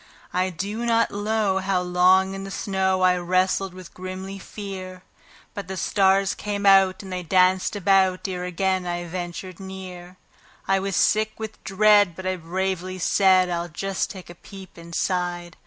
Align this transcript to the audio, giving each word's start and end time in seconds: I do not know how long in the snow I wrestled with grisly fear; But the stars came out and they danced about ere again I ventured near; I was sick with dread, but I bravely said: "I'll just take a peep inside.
I 0.33 0.49
do 0.49 0.83
not 0.83 1.11
know 1.11 1.59
how 1.59 1.81
long 1.81 2.33
in 2.33 2.43
the 2.43 2.49
snow 2.49 3.03
I 3.03 3.17
wrestled 3.17 3.75
with 3.75 3.93
grisly 3.93 4.39
fear; 4.39 5.03
But 5.53 5.67
the 5.67 5.77
stars 5.77 6.33
came 6.33 6.65
out 6.65 7.03
and 7.03 7.13
they 7.13 7.21
danced 7.21 7.75
about 7.75 8.27
ere 8.27 8.43
again 8.43 8.87
I 8.87 9.05
ventured 9.05 9.59
near; 9.59 10.17
I 10.67 10.79
was 10.79 10.95
sick 10.95 11.33
with 11.37 11.63
dread, 11.63 12.15
but 12.15 12.25
I 12.25 12.35
bravely 12.37 12.97
said: 12.97 13.47
"I'll 13.47 13.69
just 13.69 14.09
take 14.09 14.31
a 14.31 14.33
peep 14.33 14.75
inside. 14.75 15.55